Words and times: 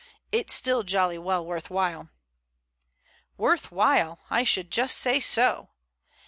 It's 0.31 0.55
still 0.55 0.81
jolly 0.81 1.19
well 1.19 1.45
worth 1.45 1.69
while." 1.69 2.09
"Worth 3.37 3.71
while? 3.71 4.17
I 4.31 4.43
should 4.43 4.71
just 4.71 4.97
say 4.97 5.19
so." 5.19 5.69